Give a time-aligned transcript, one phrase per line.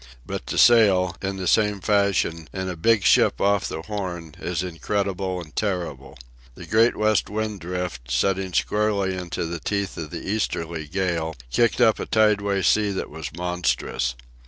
[0.25, 4.63] But to sail, in the same fashion, in a big ship off the Horn, is
[4.63, 6.17] incredible and terrible.
[6.55, 11.79] The Great West Wind Drift, setting squarely into the teeth of the easterly gale, kicked
[11.79, 14.15] up a tideway sea that was monstrous.